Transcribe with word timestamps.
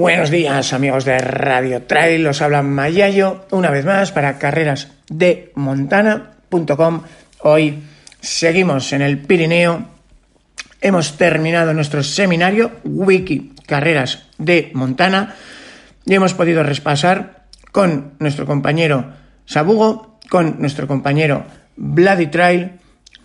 Buenos 0.00 0.30
días 0.30 0.72
amigos 0.72 1.04
de 1.04 1.18
Radio 1.18 1.82
Trail, 1.82 2.26
os 2.26 2.40
habla 2.40 2.62
Mayayo 2.62 3.44
una 3.50 3.68
vez 3.68 3.84
más 3.84 4.12
para 4.12 4.38
carrerasdemontana.com. 4.38 7.02
Hoy 7.40 7.82
seguimos 8.18 8.94
en 8.94 9.02
el 9.02 9.18
Pirineo, 9.18 9.84
hemos 10.80 11.18
terminado 11.18 11.74
nuestro 11.74 12.02
seminario 12.02 12.70
Wiki 12.82 13.52
Carreras 13.66 14.26
de 14.38 14.70
Montana 14.72 15.36
y 16.06 16.14
hemos 16.14 16.32
podido 16.32 16.62
repasar 16.62 17.44
con 17.70 18.14
nuestro 18.20 18.46
compañero 18.46 19.12
Sabugo, 19.44 20.18
con 20.30 20.60
nuestro 20.60 20.86
compañero 20.86 21.44
Bloody 21.76 22.28
Trail, 22.28 22.70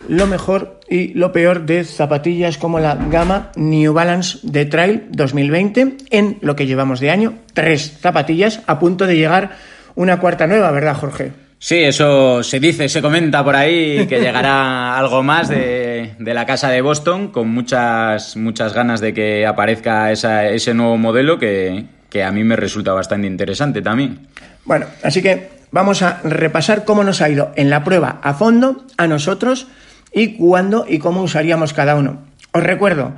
lo 0.07 0.27
mejor 0.27 0.79
y 0.89 1.13
lo 1.13 1.31
peor 1.31 1.65
de 1.65 1.83
zapatillas 1.83 2.57
como 2.57 2.79
la 2.79 2.95
gama 2.95 3.51
New 3.55 3.93
Balance 3.93 4.39
de 4.43 4.65
Trail 4.65 5.03
2020 5.09 5.97
en 6.11 6.37
lo 6.41 6.55
que 6.55 6.67
llevamos 6.67 6.99
de 6.99 7.11
año. 7.11 7.33
Tres 7.53 7.97
zapatillas 7.99 8.61
a 8.67 8.79
punto 8.79 9.07
de 9.07 9.15
llegar 9.15 9.51
una 9.95 10.19
cuarta 10.19 10.47
nueva, 10.47 10.71
¿verdad, 10.71 10.95
Jorge? 10.95 11.31
Sí, 11.57 11.77
eso 11.77 12.43
se 12.43 12.59
dice, 12.59 12.87
se 12.89 13.01
comenta 13.01 13.43
por 13.43 13.55
ahí 13.55 14.05
que 14.07 14.19
llegará 14.19 14.97
algo 14.99 15.23
más 15.23 15.49
de, 15.49 16.15
la 16.19 16.45
casa 16.45 16.69
de 16.69 16.81
Boston 16.81 17.29
con 17.29 17.49
muchas, 17.49 18.35
muchas 18.37 18.73
ganas 18.73 19.01
de 19.01 19.13
que 19.13 19.47
aparezca 19.47 20.11
ese 20.11 20.73
nuevo 20.73 20.97
modelo 20.97 21.39
que, 21.39 21.85
que 22.09 22.23
a 22.23 22.31
mí 22.31 22.43
me 22.43 22.55
resulta 22.55 22.93
bastante 22.93 23.27
interesante 23.27 23.81
también. 23.81 24.27
Bueno, 24.65 24.85
así 25.03 25.21
que 25.21 25.49
vamos 25.71 26.01
a 26.01 26.21
repasar 26.23 26.85
cómo 26.85 27.03
nos 27.03 27.21
ha 27.21 27.29
ido 27.29 27.51
en 27.55 27.69
la 27.69 27.83
prueba 27.83 28.19
a 28.21 28.33
fondo 28.33 28.85
a 28.97 29.07
nosotros 29.07 29.67
y 30.15 30.37
cuándo 30.37 30.85
y 30.89 30.97
cómo 30.97 31.21
usaríamos 31.21 31.73
cada 31.73 31.95
uno. 31.95 32.23
Os 32.53 32.63
recuerdo, 32.63 33.13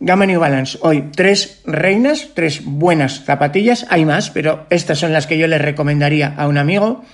Gama 0.00 0.26
New 0.26 0.40
Balance, 0.40 0.76
hoy 0.82 1.10
tres 1.14 1.62
reinas, 1.64 2.30
tres 2.34 2.62
buenas 2.64 3.24
zapatillas, 3.24 3.86
hay 3.88 4.04
más, 4.04 4.30
pero 4.30 4.66
estas 4.68 4.98
son 4.98 5.12
las 5.12 5.28
que 5.28 5.38
yo 5.38 5.46
le 5.46 5.58
recomendaría 5.58 6.34
a 6.36 6.48
un 6.48 6.58
amigo. 6.58 7.04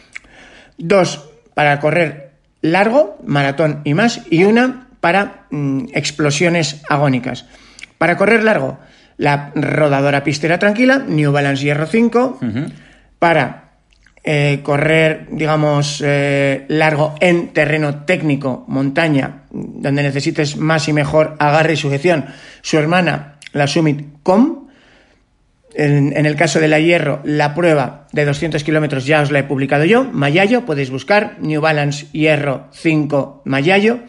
Dos 0.79 1.29
para 1.55 1.79
correr 1.79 2.31
largo, 2.63 3.19
maratón 3.25 3.83
y 3.85 3.93
más, 3.93 4.23
y 4.31 4.45
una 4.45 4.89
para 5.01 5.45
mm, 5.51 5.89
explosiones 5.93 6.83
agónicas. 6.89 7.45
Para 7.99 8.17
correr 8.17 8.43
largo, 8.43 8.79
la 9.19 9.53
rodadora 9.55 10.25
pistera 10.25 10.59
tranquila, 10.59 11.05
New 11.07 11.33
Balance 11.33 11.65
Hierro 11.65 11.87
5. 11.87 12.41
Para 13.19 13.68
eh, 14.25 14.61
correr, 14.63 15.27
digamos, 15.31 16.03
eh, 16.05 16.65
largo 16.69 17.15
en 17.21 17.49
terreno 17.49 18.05
técnico, 18.05 18.65
montaña, 18.69 19.43
donde 19.51 20.03
necesites 20.03 20.57
más 20.57 20.89
y 20.89 20.93
mejor 20.93 21.37
agarre 21.39 21.75
y 21.75 21.77
sujeción. 21.77 22.27
Su 22.61 22.79
hermana, 22.79 23.39
la 23.53 23.67
Summit 23.67 24.23
Com. 24.23 24.69
En, 25.75 26.27
el 26.27 26.35
caso 26.35 26.59
de 26.59 26.67
la 26.67 26.81
Hierro, 26.81 27.21
la 27.25 27.55
prueba 27.55 28.09
de 28.13 28.25
200 28.25 28.65
kilómetros 28.65 29.07
ya 29.07 29.21
os 29.21 29.31
la 29.31 29.41
he 29.41 29.45
publicado 29.45 29.85
yo, 29.85 30.05
Mayayo, 30.05 30.67
podéis 30.67 30.91
buscar 30.91 31.37
New 31.41 31.61
Balance 31.61 32.07
Hierro 32.13 32.69
5 32.73 33.43
Mayayo. 33.45 34.01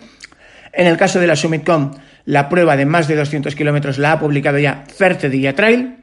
En 0.74 0.88
el 0.88 0.98
caso 0.98 1.20
de 1.20 1.28
la 1.28 1.36
Summit 1.36 1.64
Com, 1.64 1.92
la 2.26 2.50
prueba 2.50 2.76
de 2.76 2.86
más 2.86 3.08
de 3.08 3.16
200 3.16 3.56
kilómetros 3.56 4.00
la 4.00 4.14
ha 4.14 4.20
publicado 4.20 4.58
ya 4.58 4.86
Fertedilla 4.96 5.54
Trail. 5.54 5.98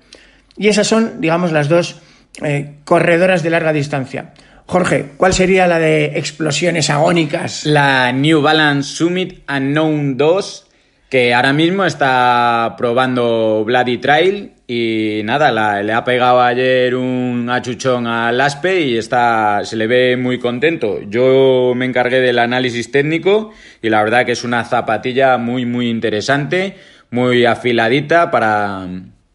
Y 0.57 0.69
esas 0.69 0.87
son, 0.87 1.21
digamos, 1.21 1.53
las 1.53 1.69
dos 1.69 2.01
eh, 2.43 2.75
corredoras 2.85 3.43
de 3.43 3.51
larga 3.51 3.73
distancia. 3.73 4.33
Jorge, 4.67 5.07
¿cuál 5.17 5.33
sería 5.33 5.67
la 5.67 5.79
de 5.79 6.19
explosiones 6.19 6.91
agónicas? 6.91 7.65
La 7.67 8.11
New 8.13 8.43
Balance 8.43 8.97
Summit 8.97 9.49
Unknown 9.49 10.17
2, 10.17 10.67
que 11.09 11.33
ahora 11.33 11.53
mismo 11.53 11.85
está 11.85 12.75
probando 12.77 13.63
Bloody 13.65 13.99
Trail 13.99 14.53
y 14.67 15.21
nada, 15.25 15.83
le 15.83 15.93
ha 15.93 16.05
pegado 16.05 16.43
ayer 16.43 16.97
un 16.97 17.49
achuchón 17.49 18.09
al 18.09 18.41
Aspe 18.41 18.81
y 18.81 18.97
está, 18.97 19.61
se 19.65 19.77
le 19.77 19.87
ve 19.87 20.17
muy 20.17 20.41
contento. 20.41 21.01
Yo 21.09 21.73
me 21.77 21.85
encargué 21.85 22.21
del 22.21 22.41
análisis 22.41 22.91
técnico 22.91 23.53
y 23.81 23.89
la 23.89 24.03
verdad 24.03 24.27
que 24.27 24.33
es 24.33 24.43
una 24.43 24.65
zapatilla 24.65 25.39
muy, 25.39 25.65
muy 25.65 25.89
interesante, 25.89 26.75
muy 27.13 27.45
afiladita 27.45 28.33
para, 28.33 28.89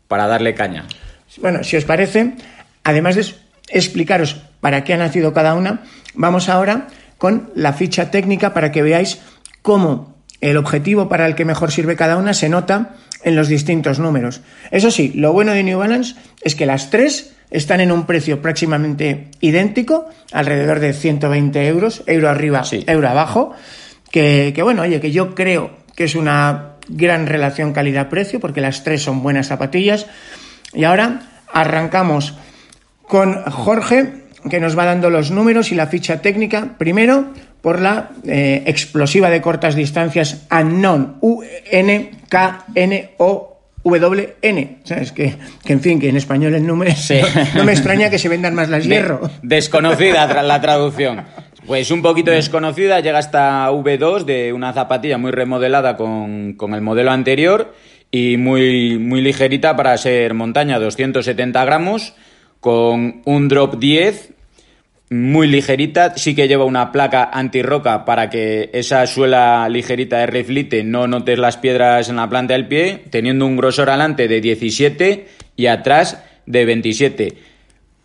para 0.09 0.27
darle 0.27 0.53
caña. 0.53 0.83
Bueno, 1.37 1.63
si 1.63 1.77
os 1.77 1.85
parece, 1.85 2.33
Además 2.83 3.15
de 3.15 3.25
explicaros 3.69 4.41
para 4.59 4.83
qué 4.83 4.93
ha 4.93 4.97
nacido 4.97 5.33
cada 5.33 5.53
una, 5.53 5.83
vamos 6.13 6.49
ahora 6.49 6.87
con 7.17 7.51
la 7.55 7.73
ficha 7.73 8.11
técnica 8.11 8.53
para 8.53 8.71
que 8.71 8.81
veáis 8.81 9.19
cómo 9.61 10.15
el 10.41 10.57
objetivo 10.57 11.07
para 11.07 11.27
el 11.27 11.35
que 11.35 11.45
mejor 11.45 11.71
sirve 11.71 11.95
cada 11.95 12.17
una 12.17 12.33
se 12.33 12.49
nota 12.49 12.95
en 13.23 13.35
los 13.35 13.47
distintos 13.47 13.99
números. 13.99 14.41
Eso 14.71 14.89
sí, 14.89 15.11
lo 15.13 15.31
bueno 15.31 15.51
de 15.53 15.63
New 15.63 15.77
Balance 15.77 16.15
es 16.41 16.55
que 16.55 16.65
las 16.65 16.89
tres 16.89 17.33
están 17.51 17.81
en 17.81 17.91
un 17.91 18.05
precio 18.05 18.41
próximamente 18.41 19.29
idéntico, 19.39 20.09
alrededor 20.31 20.79
de 20.79 20.93
120 20.93 21.67
euros, 21.67 22.03
euro 22.07 22.29
arriba, 22.29 22.63
euro 22.87 23.09
abajo, 23.09 23.53
que, 24.09 24.51
que 24.55 24.63
bueno, 24.63 24.81
oye, 24.81 24.99
que 24.99 25.11
yo 25.11 25.35
creo 25.35 25.71
que 25.95 26.05
es 26.05 26.15
una 26.15 26.77
gran 26.87 27.27
relación 27.27 27.73
calidad-precio, 27.73 28.39
porque 28.39 28.61
las 28.61 28.83
tres 28.83 29.03
son 29.03 29.21
buenas 29.21 29.47
zapatillas. 29.47 30.07
Y 30.73 30.85
ahora 30.85 31.21
arrancamos 31.53 32.35
con 33.11 33.43
Jorge, 33.43 34.09
que 34.49 34.61
nos 34.61 34.79
va 34.79 34.85
dando 34.85 35.09
los 35.09 35.31
números 35.31 35.73
y 35.73 35.75
la 35.75 35.87
ficha 35.87 36.21
técnica. 36.21 36.75
Primero, 36.77 37.25
por 37.59 37.81
la 37.81 38.11
eh, 38.25 38.63
explosiva 38.67 39.29
de 39.29 39.41
cortas 39.41 39.75
distancias 39.75 40.47
Unknown, 40.49 41.17
U-N-K-N-O-W-N. 41.19 41.97
¿Sabes? 44.85 45.11
Que, 45.11 45.35
que, 45.65 45.73
en 45.73 45.81
fin, 45.81 45.99
que 45.99 46.07
en 46.07 46.15
español 46.15 46.55
el 46.55 46.65
número 46.65 46.93
no, 47.55 47.65
me 47.65 47.73
extraña 47.73 48.09
que 48.09 48.17
se 48.17 48.29
vendan 48.29 48.55
más 48.55 48.69
las 48.69 48.85
hierro. 48.85 49.29
desconocida 49.41 50.25
tras 50.29 50.45
la 50.45 50.61
traducción. 50.61 51.25
Pues 51.67 51.91
un 51.91 52.01
poquito 52.01 52.31
desconocida, 52.31 53.01
llega 53.01 53.19
hasta 53.19 53.69
V2 53.69 54.25
de 54.25 54.51
una 54.51 54.73
zapatilla 54.73 55.19
muy 55.19 55.29
remodelada 55.29 55.95
con, 55.95 56.53
con 56.53 56.73
el 56.73 56.81
modelo 56.81 57.11
anterior 57.11 57.75
y 58.09 58.37
muy, 58.37 58.97
muy 58.97 59.21
ligerita 59.21 59.75
para 59.75 59.95
ser 59.97 60.33
montaña, 60.33 60.79
270 60.79 61.63
gramos 61.63 62.15
con 62.61 63.21
un 63.25 63.49
drop 63.49 63.77
10 63.79 64.31
muy 65.09 65.47
ligerita, 65.47 66.15
sí 66.15 66.35
que 66.35 66.47
lleva 66.47 66.63
una 66.63 66.93
placa 66.93 67.29
antirroca 67.33 68.05
para 68.05 68.29
que 68.29 68.69
esa 68.71 69.05
suela 69.07 69.67
ligerita 69.67 70.19
de 70.19 70.27
reflite 70.27 70.85
no 70.85 71.05
notes 71.05 71.37
las 71.37 71.57
piedras 71.57 72.07
en 72.07 72.15
la 72.15 72.29
planta 72.29 72.53
del 72.53 72.69
pie, 72.69 73.03
teniendo 73.09 73.45
un 73.45 73.57
grosor 73.57 73.89
adelante 73.89 74.29
de 74.29 74.39
17 74.39 75.27
y 75.57 75.65
atrás 75.65 76.23
de 76.45 76.63
27. 76.63 77.37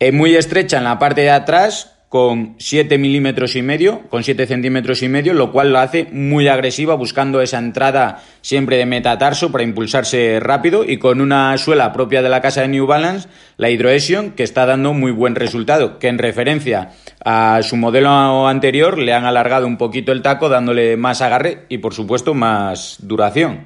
Es 0.00 0.12
muy 0.12 0.34
estrecha 0.34 0.78
en 0.78 0.84
la 0.84 0.99
parte 0.99 1.21
de 1.21 1.31
atrás, 1.31 1.96
con 2.09 2.55
7 2.59 2.99
milímetros 2.99 3.56
y 3.56 3.62
medio, 3.62 4.03
con 4.09 4.22
7 4.22 4.47
centímetros 4.47 5.03
y 5.03 5.09
medio, 5.09 5.34
lo 5.34 5.50
cual 5.50 5.72
la 5.72 5.83
hace 5.83 6.06
muy 6.12 6.47
agresiva, 6.47 6.94
buscando 6.94 7.41
esa 7.41 7.59
entrada 7.59 8.22
siempre 8.43 8.77
de 8.77 8.87
metatarso 8.87 9.50
para 9.50 9.65
impulsarse 9.65 10.39
rápido 10.41 10.84
y 10.84 10.99
con 10.99 11.21
una 11.21 11.59
suela 11.59 11.93
propia 11.93 12.22
de 12.22 12.28
la 12.28 12.41
casa 12.41 12.61
de 12.62 12.69
New 12.69 12.87
Balance, 12.87 13.28
la 13.56 13.71
Hydroesion, 13.71 14.31
que 14.33 14.45
está 14.45 14.66
dando 14.66 14.93
muy 14.93 15.11
buen 15.11 15.34
resultado, 15.34 15.99
que 15.99 16.09
en 16.09 16.19
referencia 16.19 16.93
a 17.25 17.61
su 17.62 17.77
modelo 17.77 18.47
anterior 18.47 18.99
le 18.99 19.12
han 19.12 19.25
alargado 19.25 19.66
un 19.66 19.77
poquito 19.77 20.12
el 20.12 20.22
taco, 20.22 20.49
dándole 20.49 20.97
más 20.97 21.22
agarre 21.22 21.65
y 21.69 21.78
por 21.78 21.93
supuesto 21.93 22.34
más 22.34 22.99
duración. 23.00 23.65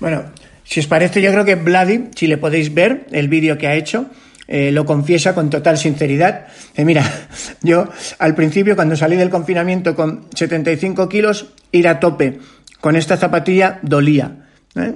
Bueno, 0.00 0.24
si 0.64 0.80
os 0.80 0.86
parece, 0.86 1.20
yo 1.20 1.32
creo 1.32 1.44
que 1.44 1.54
Vladi, 1.54 2.08
si 2.14 2.26
le 2.28 2.38
podéis 2.38 2.72
ver 2.72 3.06
el 3.10 3.28
vídeo 3.28 3.58
que 3.58 3.66
ha 3.66 3.74
hecho, 3.74 4.06
eh, 4.50 4.72
lo 4.72 4.86
confiesa 4.86 5.34
con 5.34 5.50
total 5.50 5.76
sinceridad. 5.76 6.46
Eh, 6.74 6.86
mira, 6.86 7.04
yo 7.62 7.86
al 8.18 8.34
principio 8.34 8.74
cuando 8.74 8.96
salí 8.96 9.14
del 9.14 9.28
confinamiento 9.28 9.94
con 9.94 10.26
75 10.34 11.06
kilos, 11.06 11.52
ir 11.70 11.86
a 11.86 12.00
tope 12.00 12.38
con 12.80 12.96
esta 12.96 13.18
zapatilla 13.18 13.78
dolía. 13.82 14.48
¿eh? 14.74 14.94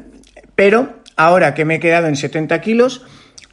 Pero 0.55 1.03
ahora 1.17 1.53
que 1.53 1.67
me 1.67 1.75
he 1.75 1.81
quedado 1.81 2.07
en 2.07 2.17
70 2.17 2.63
kilos, 2.63 3.03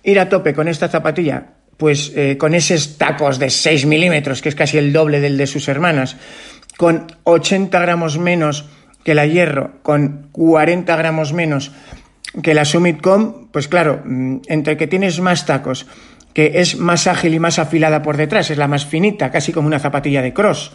ir 0.04 0.22
a 0.22 0.30
tope 0.30 0.54
con 0.54 0.70
esta 0.70 0.88
zapatilla, 0.88 1.56
pues 1.76 2.14
con 2.38 2.54
esos 2.56 2.98
tacos 2.98 3.40
de 3.40 3.50
6 3.50 3.86
milímetros, 3.86 4.42
que 4.42 4.50
es 4.50 4.56
casi 4.56 4.78
el 4.78 4.92
doble 4.92 5.22
del 5.22 5.38
de 5.38 5.48
sus 5.48 5.68
hermanas, 5.70 6.18
con 6.78 7.08
80 7.24 7.78
gramos 7.80 8.18
menos 8.18 8.66
que 9.04 9.16
la 9.16 9.26
hierro, 9.26 9.82
con 9.82 10.28
40 10.32 10.94
gramos 10.96 11.32
menos 11.34 11.72
que 12.42 12.54
la 12.54 12.66
Summitcom, 12.66 13.48
pues 13.52 13.68
claro, 13.68 14.02
mm, 14.06 14.38
entre 14.48 14.78
que 14.78 14.88
tienes 14.88 15.20
más 15.20 15.46
tacos, 15.46 15.86
que 16.34 16.60
es 16.62 16.78
más 16.78 17.08
ágil 17.08 17.34
y 17.34 17.40
más 17.40 17.60
afilada 17.60 18.02
por 18.02 18.18
detrás, 18.18 18.50
es 18.52 18.58
la 18.58 18.68
más 18.68 18.86
finita, 18.86 19.32
casi 19.32 19.52
como 19.52 19.68
una 19.68 19.80
zapatilla 19.80 20.22
de 20.22 20.34
cross. 20.34 20.72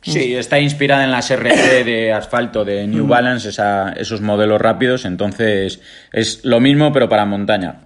Sí, 0.00 0.34
está 0.34 0.60
inspirada 0.60 1.04
en 1.04 1.10
las 1.10 1.30
RC 1.30 1.84
de 1.84 2.12
asfalto 2.12 2.64
de 2.64 2.86
New 2.86 3.04
mm. 3.04 3.08
Balance, 3.08 3.48
esos 3.96 4.20
modelos 4.20 4.60
rápidos, 4.60 5.04
entonces 5.04 5.80
es 6.12 6.44
lo 6.44 6.60
mismo 6.60 6.92
pero 6.92 7.08
para 7.08 7.24
montaña. 7.24 7.80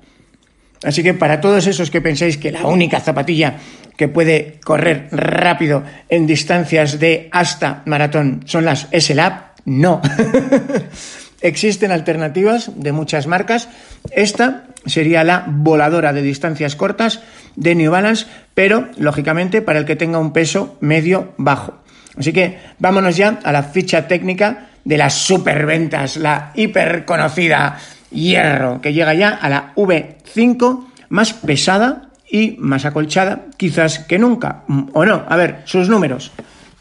Así 0.84 1.02
que 1.02 1.14
para 1.14 1.40
todos 1.40 1.66
esos 1.66 1.90
que 1.90 2.00
pensáis 2.00 2.36
que 2.36 2.50
la 2.50 2.66
única 2.66 3.00
zapatilla 3.00 3.56
que 3.96 4.08
puede 4.08 4.58
correr 4.64 5.08
rápido 5.12 5.84
en 6.08 6.26
distancias 6.26 6.98
de 6.98 7.28
hasta 7.30 7.82
maratón 7.86 8.42
son 8.46 8.64
las 8.64 8.88
SLAP, 8.92 9.58
no. 9.64 10.02
Existen 11.42 11.90
alternativas 11.90 12.70
de 12.76 12.92
muchas 12.92 13.26
marcas. 13.26 13.68
Esta 14.10 14.64
sería 14.86 15.24
la 15.24 15.44
voladora 15.48 16.12
de 16.12 16.22
distancias 16.22 16.76
cortas 16.76 17.20
de 17.56 17.74
New 17.74 17.90
Balance, 17.90 18.26
pero 18.54 18.88
lógicamente 18.96 19.62
para 19.62 19.78
el 19.78 19.84
que 19.84 19.96
tenga 19.96 20.18
un 20.18 20.32
peso 20.32 20.76
medio 20.80 21.34
bajo. 21.36 21.82
Así 22.16 22.32
que 22.32 22.58
vámonos 22.78 23.16
ya 23.16 23.40
a 23.42 23.52
la 23.52 23.62
ficha 23.62 24.06
técnica 24.06 24.68
de 24.84 24.98
las 24.98 25.14
superventas, 25.14 26.16
la 26.16 26.52
hiper 26.54 27.04
conocida 27.04 27.78
hierro, 28.10 28.80
que 28.80 28.92
llega 28.92 29.14
ya 29.14 29.30
a 29.30 29.48
la 29.48 29.72
V5 29.74 30.86
más 31.08 31.32
pesada 31.32 32.10
y 32.30 32.56
más 32.58 32.84
acolchada 32.84 33.46
quizás 33.56 34.00
que 34.00 34.18
nunca, 34.18 34.64
¿o 34.92 35.04
no? 35.04 35.24
A 35.28 35.36
ver, 35.36 35.62
sus 35.64 35.88
números. 35.88 36.32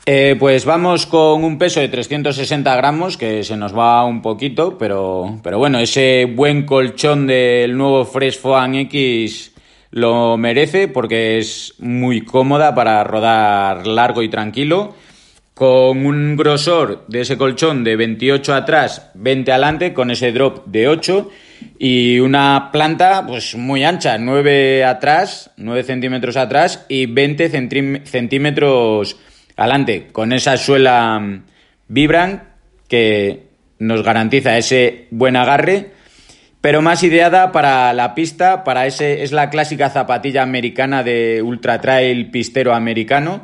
Eh, 0.07 0.35
pues 0.39 0.65
vamos 0.65 1.05
con 1.05 1.43
un 1.43 1.59
peso 1.59 1.79
de 1.79 1.87
360 1.87 2.75
gramos, 2.75 3.17
que 3.17 3.43
se 3.43 3.55
nos 3.55 3.77
va 3.77 4.03
un 4.03 4.23
poquito, 4.23 4.75
pero, 4.75 5.39
pero 5.43 5.59
bueno, 5.59 5.77
ese 5.77 6.25
buen 6.25 6.65
colchón 6.65 7.27
del 7.27 7.77
nuevo 7.77 8.03
Fresh 8.05 8.39
Foam 8.39 8.73
X 8.75 9.51
lo 9.91 10.37
merece 10.37 10.87
porque 10.87 11.37
es 11.37 11.75
muy 11.77 12.21
cómoda 12.21 12.73
para 12.73 13.03
rodar 13.03 13.85
largo 13.85 14.23
y 14.23 14.29
tranquilo. 14.29 14.95
Con 15.53 16.07
un 16.07 16.35
grosor 16.35 17.05
de 17.07 17.21
ese 17.21 17.37
colchón 17.37 17.83
de 17.83 17.95
28 17.95 18.55
atrás, 18.55 19.11
20 19.13 19.51
adelante, 19.51 19.93
con 19.93 20.09
ese 20.09 20.31
drop 20.31 20.65
de 20.65 20.87
8 20.87 21.29
y 21.77 22.17
una 22.19 22.69
planta 22.71 23.23
pues 23.27 23.53
muy 23.55 23.83
ancha, 23.83 24.17
9 24.17 24.83
atrás, 24.83 25.51
9 25.57 25.83
centímetros 25.83 26.37
atrás 26.37 26.85
y 26.89 27.05
20 27.05 27.49
centímetros 28.05 29.17
adelante, 29.61 30.07
con 30.11 30.33
esa 30.33 30.57
suela 30.57 31.19
mm, 31.19 31.43
Vibran 31.87 32.43
que 32.87 33.47
nos 33.79 34.03
garantiza 34.03 34.57
ese 34.57 35.07
buen 35.11 35.35
agarre, 35.35 35.91
pero 36.61 36.81
más 36.81 37.03
ideada 37.03 37.51
para 37.51 37.91
la 37.93 38.13
pista, 38.13 38.63
para 38.63 38.85
ese 38.85 39.23
es 39.23 39.31
la 39.31 39.49
clásica 39.49 39.89
zapatilla 39.89 40.43
americana 40.43 41.03
de 41.03 41.41
ultra 41.41 41.81
trail 41.81 42.29
pistero 42.29 42.75
americano. 42.75 43.41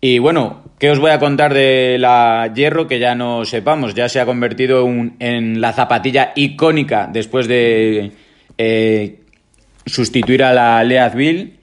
Y 0.00 0.20
bueno, 0.20 0.62
¿qué 0.78 0.90
os 0.90 1.00
voy 1.00 1.10
a 1.10 1.18
contar 1.18 1.52
de 1.52 1.96
la 1.98 2.52
Hierro 2.54 2.86
que 2.86 3.00
ya 3.00 3.14
no 3.14 3.44
sepamos? 3.44 3.94
Ya 3.94 4.08
se 4.08 4.20
ha 4.20 4.26
convertido 4.26 4.86
en 5.18 5.60
la 5.60 5.72
zapatilla 5.72 6.32
icónica 6.36 7.08
después 7.12 7.48
de 7.48 8.12
eh, 8.58 9.20
sustituir 9.84 10.44
a 10.44 10.52
la 10.52 10.84
Leadville 10.84 11.55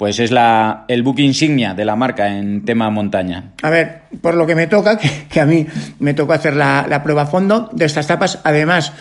pues 0.00 0.18
es 0.18 0.30
la, 0.30 0.86
el 0.88 1.02
buque 1.02 1.20
insignia 1.20 1.74
de 1.74 1.84
la 1.84 1.94
marca 1.94 2.34
en 2.34 2.64
tema 2.64 2.88
montaña. 2.88 3.52
A 3.60 3.68
ver, 3.68 4.04
por 4.22 4.34
lo 4.34 4.46
que 4.46 4.54
me 4.54 4.66
toca, 4.66 4.98
que, 5.30 5.40
a 5.40 5.44
mí 5.44 5.66
me 5.98 6.14
tocó 6.14 6.32
hacer 6.32 6.56
la, 6.56 7.02
prueba 7.04 7.24
a 7.24 7.26
fondo 7.26 7.68
de 7.74 7.84
estas 7.84 8.06
tapas, 8.06 8.38
además, 8.42 8.94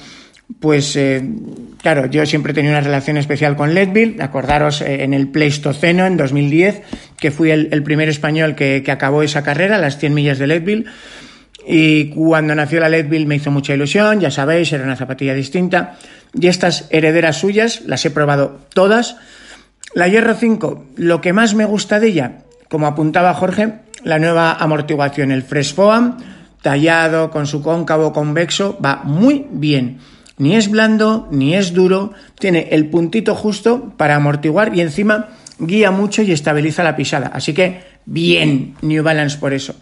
pues 0.60 0.98
eh, 0.98 1.24
claro, 1.82 2.08
yo 2.08 2.26
siempre 2.26 2.52
he 2.52 2.54
tenido 2.54 2.74
una 2.74 2.82
relación 2.82 3.16
especial 3.16 3.56
con 3.56 3.74
Leadville, 3.74 4.22
acordaros 4.22 4.82
eh, 4.82 5.06
en 5.06 5.14
el 5.14 5.30
Pleistoceno 5.30 6.06
en 6.06 6.18
2010, 6.18 6.82
que 7.18 7.32
fui 7.32 7.52
el, 7.52 7.82
primer 7.84 8.10
español 8.10 8.56
que, 8.56 8.84
que, 8.84 8.92
acabó 8.92 9.24
esa 9.24 9.42
carrera, 9.42 9.78
las 9.78 10.00
100 10.00 10.14
millas 10.14 10.38
de 10.38 10.48
Leadville, 10.48 10.86
y 11.66 12.10
cuando 12.10 12.54
nació 12.56 12.82
la 12.82 12.90
Leadville 12.90 13.26
me 13.26 13.36
hizo 13.36 13.52
mucha 13.52 13.74
ilusión, 13.74 14.20
ya 14.20 14.32
sabéis, 14.32 14.74
era 14.74 14.84
una 14.84 14.98
zapatilla 14.98 15.34
distinta, 15.34 15.96
y 16.38 16.48
estas 16.48 16.90
herederas 16.90 17.38
suyas 17.38 17.84
las 17.86 18.04
he 18.06 18.12
probado 18.12 18.60
todas, 18.74 19.16
la 19.94 20.08
Hierro 20.08 20.36
5, 20.36 20.86
lo 20.98 21.22
que 21.22 21.34
más 21.34 21.56
me 21.56 21.66
gusta 21.66 22.00
de 22.00 22.08
ella, 22.08 22.40
como 22.70 22.88
apuntaba 22.88 23.34
Jorge, 23.34 23.74
la 24.04 24.20
nueva 24.20 24.54
amortiguación, 24.54 25.32
el 25.32 25.44
Fresh 25.44 25.74
Foam, 25.74 26.18
tallado 26.62 27.32
con 27.32 27.48
su 27.48 27.62
cóncavo 27.62 28.14
convexo, 28.14 28.78
va 28.84 29.02
muy 29.04 29.48
bien. 29.52 30.00
Ni 30.38 30.56
es 30.56 30.70
blando, 30.70 31.28
ni 31.32 31.56
es 31.56 31.74
duro, 31.74 32.14
tiene 32.40 32.70
el 32.72 32.88
puntito 32.90 33.36
justo 33.36 33.94
para 33.98 34.16
amortiguar 34.16 34.76
y 34.76 34.82
encima 34.82 35.30
guía 35.60 35.92
mucho 35.92 36.22
y 36.22 36.32
estabiliza 36.32 36.84
la 36.84 36.96
pisada. 36.96 37.28
Así 37.34 37.54
que 37.54 37.82
bien, 38.06 38.76
New 38.82 39.04
Balance 39.04 39.38
por 39.38 39.54
eso. 39.54 39.76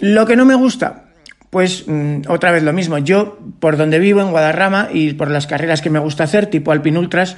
Lo 0.00 0.26
que 0.26 0.34
no 0.34 0.44
me 0.44 0.56
gusta, 0.56 1.04
pues 1.50 1.84
mm, 1.86 2.22
otra 2.28 2.50
vez 2.50 2.64
lo 2.64 2.72
mismo. 2.72 2.98
Yo, 2.98 3.38
por 3.60 3.76
donde 3.76 4.00
vivo, 4.00 4.20
en 4.20 4.32
Guadarrama, 4.32 4.88
y 4.92 5.12
por 5.12 5.30
las 5.30 5.46
carreras 5.46 5.80
que 5.80 5.90
me 5.90 6.00
gusta 6.00 6.24
hacer, 6.24 6.46
tipo 6.46 6.72
Alpin 6.72 6.96
Ultras, 6.96 7.36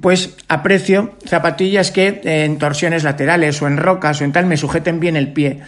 pues 0.00 0.36
aprecio 0.48 1.14
zapatillas 1.24 1.90
que 1.90 2.20
en 2.24 2.58
torsiones 2.58 3.04
laterales 3.04 3.60
o 3.62 3.66
en 3.66 3.76
rocas 3.76 4.20
o 4.20 4.24
en 4.24 4.32
tal 4.32 4.46
me 4.46 4.56
sujeten 4.56 5.00
bien 5.00 5.16
el 5.16 5.32
pie. 5.32 5.60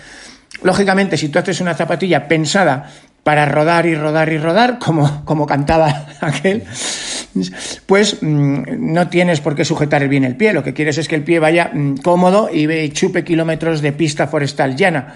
Lógicamente, 0.62 1.16
si 1.16 1.28
tú 1.28 1.38
haces 1.38 1.60
una 1.60 1.74
zapatilla 1.74 2.28
pensada 2.28 2.90
para 3.22 3.44
rodar 3.44 3.86
y 3.86 3.94
rodar 3.94 4.32
y 4.32 4.38
rodar, 4.38 4.78
como, 4.78 5.24
como 5.24 5.46
cantaba 5.46 6.06
aquel, 6.20 6.64
pues 7.86 8.22
mm, 8.22 8.92
no 8.92 9.08
tienes 9.08 9.40
por 9.40 9.54
qué 9.54 9.64
sujetar 9.64 10.06
bien 10.08 10.24
el 10.24 10.36
pie. 10.36 10.52
Lo 10.52 10.62
que 10.62 10.74
quieres 10.74 10.98
es 10.98 11.08
que 11.08 11.16
el 11.16 11.24
pie 11.24 11.38
vaya 11.38 11.70
mm, 11.72 11.96
cómodo 11.96 12.48
y 12.52 12.88
chupe 12.90 13.24
kilómetros 13.24 13.82
de 13.82 13.92
pista 13.92 14.28
forestal 14.28 14.76
llana. 14.76 15.14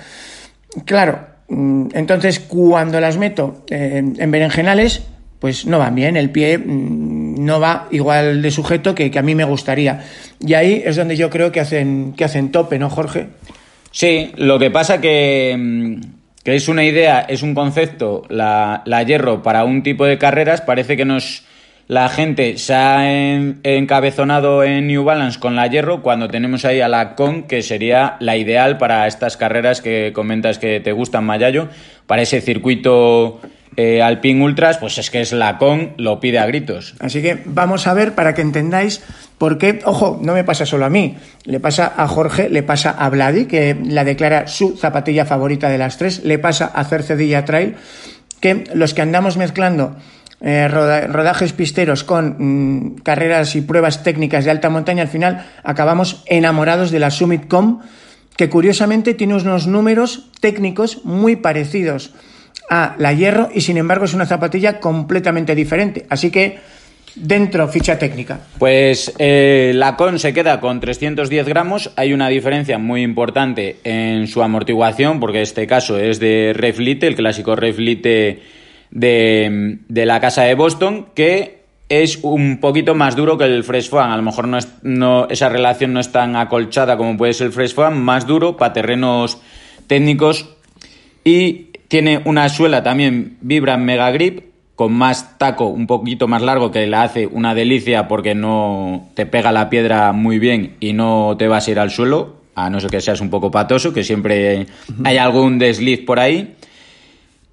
Claro, 0.85 1.21
mm, 1.49 1.89
entonces 1.93 2.41
cuando 2.41 3.01
las 3.01 3.17
meto 3.17 3.65
eh, 3.71 4.03
en 4.19 4.31
berenjenales, 4.31 5.03
pues 5.41 5.67
no 5.67 5.79
van 5.79 5.95
bien, 5.95 6.17
el 6.17 6.31
pie 6.31 6.59
mm, 6.59 7.45
no 7.45 7.59
va 7.59 7.89
igual 7.91 8.43
de 8.43 8.51
sujeto 8.51 8.95
que, 8.95 9.11
a 9.19 9.23
mí 9.23 9.35
me 9.35 9.45
gustaría. 9.45 10.05
Y 10.39 10.55
ahí 10.55 10.83
es 10.85 10.97
donde 10.97 11.17
yo 11.17 11.31
creo 11.31 11.51
que 11.51 11.61
hacen, 11.61 12.13
que 12.17 12.25
hacen 12.25 12.53
tope, 12.53 12.79
¿no, 12.79 12.91
Jorge? 12.91 13.29
Sí, 13.91 14.31
lo 14.37 14.59
que 14.59 14.71
pasa 14.71 15.01
que, 15.01 15.57
mm, 15.59 16.01
que 16.45 16.55
es 16.55 16.69
una 16.69 16.85
idea, 16.85 17.21
es 17.21 17.43
un 17.43 17.55
concepto, 17.55 18.23
la, 18.29 18.83
la, 18.85 19.03
hierro 19.03 19.43
para 19.43 19.65
un 19.65 19.83
tipo 19.83 20.05
de 20.05 20.19
carreras, 20.19 20.61
parece 20.61 20.97
que 20.97 21.07
nos 21.07 21.45
la 21.89 22.09
gente 22.09 22.57
se 22.57 22.73
ha 22.73 23.35
encabezonado 23.65 24.63
en 24.63 24.87
New 24.87 25.03
Balance 25.03 25.41
con 25.41 25.57
la 25.57 25.67
hierro 25.67 26.03
cuando 26.03 26.29
tenemos 26.29 26.65
ahí 26.65 26.81
a 26.81 26.87
la 26.87 27.17
con 27.17 27.49
que 27.49 27.63
sería 27.63 28.17
la 28.21 28.37
ideal 28.37 28.79
para 28.79 29.09
estas 29.09 29.37
carreras 29.37 29.81
que 29.81 30.13
comentas 30.15 30.61
que 30.61 30.79
te 30.79 30.93
gustan, 30.93 31.25
Mayayo, 31.25 31.67
para 32.07 32.23
ese 32.23 32.41
circuito 32.41 33.41
eh, 33.77 34.03
Alpine 34.03 34.43
Ultras, 34.43 34.79
pues 34.79 34.99
es 34.99 35.11
que 35.11 35.21
es 35.21 35.33
la 35.33 35.59
con, 35.59 35.93
lo 35.97 36.21
pide 36.21 36.39
a 36.39 36.47
gritos. 36.47 36.95
Así 36.99 37.23
que 37.23 37.41
vamos 37.45 37.87
a 37.87 37.95
ver 37.95 38.15
para 38.15 38.35
que 38.35 38.43
entendáis 38.43 39.03
por 39.39 39.59
qué, 39.59 39.81
ojo, 39.85 40.19
no 40.23 40.35
me 40.35 40.45
pasa 40.45 40.67
solo 40.67 40.85
a 40.85 40.91
mí, 40.91 41.17
le 41.45 41.61
pasa 41.61 41.93
a 41.97 42.09
Jorge, 42.09 42.51
le 42.51 42.63
pasa 42.63 42.91
a 42.91 43.09
Vladi, 43.09 43.47
que 43.47 43.77
la 43.83 44.05
declara 44.05 44.49
su 44.49 44.77
zapatilla 44.77 45.25
favorita 45.25 45.69
de 45.69 45.79
las 45.79 45.99
tres, 45.99 46.25
le 46.25 46.39
pasa 46.39 46.67
a 46.67 46.85
Cercedilla 46.85 47.45
Trail, 47.45 47.77
que 48.41 48.65
los 48.75 48.93
que 48.93 49.03
andamos 49.03 49.37
mezclando 49.37 49.97
eh, 50.43 50.69
rodajes 50.69 51.53
pisteros 51.53 52.03
con 52.03 52.37
mm, 52.39 52.95
carreras 53.03 53.57
y 53.57 53.61
pruebas 53.61 54.03
técnicas 54.03 54.45
de 54.45 54.51
alta 54.51 54.69
montaña, 54.69 55.03
al 55.03 55.09
final 55.09 55.47
acabamos 55.63 56.23
enamorados 56.27 56.91
de 56.91 56.99
la 56.99 57.11
Summit 57.11 57.47
Com, 57.47 57.81
que 58.37 58.49
curiosamente 58.49 59.15
tiene 59.15 59.35
unos 59.35 59.67
números 59.67 60.31
técnicos 60.41 61.05
muy 61.05 61.37
parecidos 61.37 62.15
a 62.71 62.95
la 62.99 63.13
hierro 63.13 63.51
y 63.53 63.61
sin 63.61 63.77
embargo 63.77 64.07
es 64.07 64.15
una 64.15 64.25
zapatilla 64.25 64.81
completamente 64.81 65.55
diferente. 65.55 66.07
Así 66.09 66.31
que 66.31 66.59
dentro 67.17 67.67
ficha 67.69 67.99
técnica. 67.99 68.41
Pues 68.59 69.13
eh, 69.19 69.73
la 69.75 69.97
con 69.97 70.19
se 70.19 70.33
queda 70.33 70.61
con 70.61 70.81
310 70.81 71.47
gramos. 71.47 71.91
Hay 71.97 72.13
una 72.13 72.29
diferencia 72.29 72.79
muy 72.79 73.03
importante 73.03 73.79
en 73.85 74.29
su 74.29 74.43
amortiguación 74.43 75.21
porque 75.21 75.43
este 75.43 75.67
caso 75.67 75.99
es 75.99 76.21
de 76.21 76.53
Reflite, 76.55 77.09
el 77.09 77.17
clásico 77.17 77.57
Reflite 77.57 78.41
de, 78.91 79.79
de 79.89 80.07
la 80.07 80.21
casa 80.21 80.45
de 80.45 80.55
Boston, 80.55 81.09
que 81.15 81.61
es 81.89 82.21
un 82.23 82.59
poquito 82.61 82.95
más 82.95 83.17
duro 83.17 83.37
que 83.37 83.45
el 83.45 83.65
Fresh 83.65 83.91
Foam. 83.91 84.13
A 84.13 84.17
lo 84.17 84.23
mejor 84.23 84.47
no, 84.47 84.59
es, 84.59 84.69
esa 85.31 85.49
relación 85.49 85.93
no 85.93 85.99
es 85.99 86.13
tan 86.13 86.37
acolchada 86.37 86.97
como 86.97 87.17
puede 87.17 87.33
ser 87.33 87.49
el 87.49 87.53
Fresh 87.53 87.75
Foam, 87.75 87.99
más 87.99 88.29
duro 88.29 88.57
para 88.57 88.73
terrenos 88.73 89.41
técnicos 89.89 90.49
y 91.25 91.70
tiene 91.91 92.23
una 92.25 92.49
suela 92.49 92.85
también 92.85 93.37
Vibram 93.41 93.83
Mega 93.83 94.13
Grip 94.13 94.45
con 94.77 94.93
más 94.93 95.39
taco, 95.39 95.67
un 95.67 95.89
poquito 95.89 96.29
más 96.29 96.41
largo, 96.41 96.71
que 96.71 96.87
la 96.87 97.03
hace 97.03 97.27
una 97.27 97.53
delicia 97.53 98.07
porque 98.07 98.33
no 98.37 99.09
te 99.15 99.27
pega 99.27 99.51
la 99.51 99.69
piedra 99.69 100.13
muy 100.13 100.39
bien 100.39 100.77
y 100.79 100.93
no 100.93 101.35
te 101.37 101.49
vas 101.49 101.67
a 101.67 101.71
ir 101.73 101.81
al 101.81 101.91
suelo, 101.91 102.37
a 102.55 102.71
no 102.71 102.79
ser 102.79 102.91
que 102.91 103.01
seas 103.01 103.21
un 103.21 103.29
poco 103.29 103.51
patoso, 103.51 103.93
que 103.93 104.05
siempre 104.05 104.69
hay 105.05 105.19
algún 105.19 105.59
desliz 105.59 105.99
por 106.07 106.21
ahí. 106.21 106.55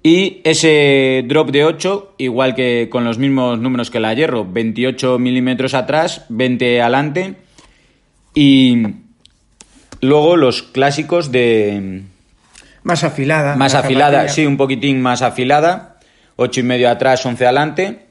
Y 0.04 0.40
ese 0.44 1.24
drop 1.26 1.50
de 1.50 1.64
8, 1.64 2.14
igual 2.18 2.54
que 2.54 2.86
con 2.88 3.04
los 3.04 3.18
mismos 3.18 3.58
números 3.58 3.90
que 3.90 3.98
la 3.98 4.14
hierro, 4.14 4.46
28 4.48 5.18
milímetros 5.18 5.74
atrás, 5.74 6.26
20 6.28 6.80
adelante. 6.80 7.34
Y 8.34 8.86
luego 10.00 10.36
los 10.36 10.62
clásicos 10.62 11.32
de, 11.32 12.04
más 12.88 13.04
afilada. 13.04 13.54
Más 13.54 13.74
afilada, 13.74 14.28
sí, 14.28 14.46
un 14.46 14.56
poquitín 14.56 15.00
más 15.00 15.20
afilada. 15.22 15.98
Ocho 16.36 16.60
y 16.60 16.62
medio 16.62 16.88
atrás, 16.88 17.24
once 17.26 17.44
adelante. 17.44 18.06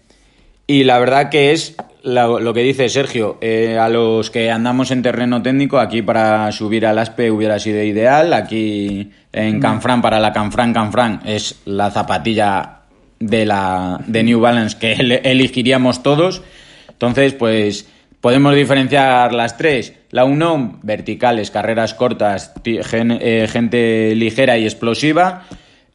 Y 0.67 0.83
la 0.83 0.99
verdad 0.99 1.29
que 1.29 1.51
es 1.51 1.75
lo, 2.03 2.53
que 2.53 2.61
dice 2.61 2.87
Sergio. 2.87 3.39
Eh, 3.41 3.77
a 3.79 3.89
los 3.89 4.29
que 4.29 4.51
andamos 4.51 4.91
en 4.91 5.01
terreno 5.01 5.41
técnico, 5.41 5.79
aquí 5.79 6.03
para 6.03 6.51
subir 6.51 6.85
al 6.85 6.99
ASPE 6.99 7.31
hubiera 7.31 7.57
sido 7.57 7.81
ideal. 7.81 8.33
Aquí 8.33 9.11
en 9.33 9.57
mm. 9.57 9.59
Canfrán, 9.61 10.01
para 10.01 10.19
la 10.19 10.31
Canfrán, 10.31 10.73
Canfrán 10.73 11.21
es 11.25 11.55
la 11.65 11.89
zapatilla 11.89 12.81
de, 13.19 13.45
la, 13.47 13.99
de 14.05 14.23
New 14.23 14.39
Balance 14.39 14.77
que 14.77 14.91
elegiríamos 15.23 16.03
todos. 16.03 16.43
Entonces, 16.89 17.33
pues 17.33 17.87
podemos 18.21 18.55
diferenciar 18.55 19.33
las 19.33 19.57
tres. 19.57 19.93
La 20.11 20.25
UNOM, 20.25 20.79
verticales, 20.83 21.51
carreras 21.51 21.93
cortas, 21.93 22.53
eh, 22.65 23.47
gente 23.49 24.15
ligera 24.15 24.57
y 24.57 24.65
explosiva. 24.65 25.43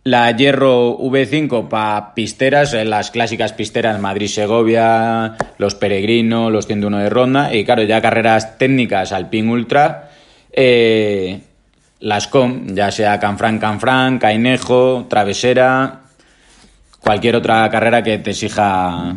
La 0.04 0.30
Hierro 0.32 0.98
V5 0.98 1.68
para 1.68 2.12
pisteras, 2.14 2.74
eh, 2.74 2.84
las 2.84 3.12
clásicas 3.12 3.52
pisteras 3.52 4.00
Madrid-Segovia, 4.00 5.36
los 5.58 5.76
Peregrino, 5.76 6.50
los 6.50 6.66
101 6.66 6.98
de 6.98 7.08
Ronda. 7.08 7.54
Y 7.54 7.64
claro, 7.64 7.82
ya 7.84 8.02
carreras 8.02 8.58
técnicas, 8.58 9.12
Alpine 9.12 9.50
Ultra. 9.50 10.10
Eh, 10.52 11.40
las 12.00 12.26
COM, 12.26 12.74
ya 12.74 12.90
sea 12.90 13.20
Canfrán, 13.20 13.60
Canfrán, 13.60 14.18
Cainejo, 14.18 15.06
Travesera, 15.08 16.00
cualquier 17.00 17.36
otra 17.36 17.70
carrera 17.70 18.02
que 18.02 18.18
te 18.18 18.30
exija 18.30 19.14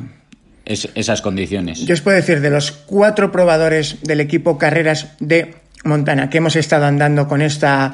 esas 0.65 1.21
condiciones. 1.21 1.79
Yo 1.85 1.93
os 1.93 2.01
puedo 2.01 2.17
decir, 2.17 2.41
de 2.41 2.49
los 2.49 2.71
cuatro 2.71 3.31
probadores 3.31 3.97
del 4.01 4.19
equipo 4.19 4.57
Carreras 4.57 5.15
de 5.19 5.55
Montana 5.83 6.29
que 6.29 6.39
hemos 6.39 6.55
estado 6.55 6.85
andando 6.85 7.27
con 7.27 7.41
esta 7.41 7.93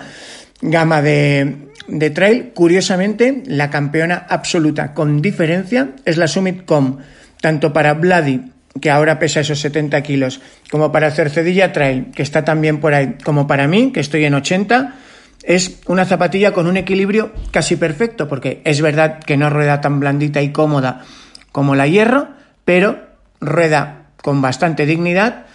gama 0.61 1.01
de, 1.01 1.67
de 1.87 2.09
trail, 2.09 2.51
curiosamente, 2.53 3.43
la 3.45 3.69
campeona 3.69 4.25
absoluta 4.29 4.93
con 4.93 5.21
diferencia 5.21 5.89
es 6.05 6.17
la 6.17 6.27
Summit 6.27 6.65
Com, 6.65 6.97
tanto 7.41 7.73
para 7.73 7.93
Bloody, 7.93 8.51
que 8.79 8.89
ahora 8.89 9.19
pesa 9.19 9.41
esos 9.41 9.59
70 9.59 10.01
kilos, 10.01 10.39
como 10.69 10.91
para 10.91 11.11
Cercedilla 11.11 11.73
Trail, 11.73 12.11
que 12.15 12.23
está 12.23 12.45
también 12.45 12.79
por 12.79 12.93
ahí, 12.93 13.17
como 13.23 13.47
para 13.47 13.67
mí, 13.67 13.91
que 13.91 13.99
estoy 13.99 14.23
en 14.23 14.35
80, 14.35 14.95
es 15.43 15.79
una 15.87 16.05
zapatilla 16.05 16.53
con 16.53 16.67
un 16.67 16.77
equilibrio 16.77 17.33
casi 17.51 17.75
perfecto, 17.75 18.27
porque 18.27 18.61
es 18.63 18.81
verdad 18.81 19.19
que 19.19 19.37
no 19.37 19.49
rueda 19.49 19.81
tan 19.81 19.99
blandita 19.99 20.41
y 20.41 20.51
cómoda 20.51 21.03
como 21.51 21.75
la 21.75 21.87
hierro, 21.87 22.29
pero 22.71 22.95
rueda 23.41 24.05
con 24.23 24.41
bastante 24.41 24.85
dignidad. 24.85 25.45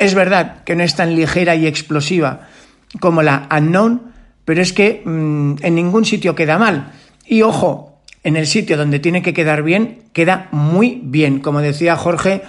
Es 0.00 0.12
verdad 0.16 0.64
que 0.64 0.74
no 0.74 0.82
es 0.82 0.96
tan 0.96 1.14
ligera 1.14 1.54
y 1.54 1.68
explosiva 1.68 2.48
como 2.98 3.22
la 3.22 3.48
Unknown, 3.48 4.10
pero 4.44 4.60
es 4.60 4.72
que 4.72 5.00
mm, 5.04 5.54
en 5.62 5.74
ningún 5.76 6.04
sitio 6.04 6.34
queda 6.34 6.58
mal. 6.58 6.90
Y 7.26 7.42
ojo, 7.42 8.00
en 8.24 8.34
el 8.34 8.48
sitio 8.48 8.76
donde 8.76 8.98
tiene 8.98 9.22
que 9.22 9.32
quedar 9.32 9.62
bien, 9.62 10.00
queda 10.12 10.48
muy 10.50 11.00
bien. 11.04 11.38
Como 11.38 11.60
decía 11.60 11.94
Jorge, 11.94 12.42